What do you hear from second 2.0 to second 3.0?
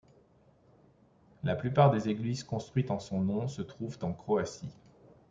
églises construites en